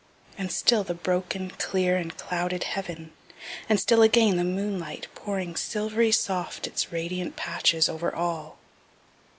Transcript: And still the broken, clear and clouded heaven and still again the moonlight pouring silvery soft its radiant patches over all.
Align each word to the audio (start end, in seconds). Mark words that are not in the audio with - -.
And 0.35 0.51
still 0.51 0.83
the 0.83 0.95
broken, 0.95 1.51
clear 1.59 1.95
and 1.95 2.17
clouded 2.17 2.63
heaven 2.63 3.11
and 3.69 3.79
still 3.79 4.01
again 4.01 4.37
the 4.37 4.43
moonlight 4.43 5.05
pouring 5.13 5.55
silvery 5.55 6.11
soft 6.11 6.65
its 6.65 6.91
radiant 6.91 7.35
patches 7.35 7.87
over 7.87 8.11
all. 8.11 8.57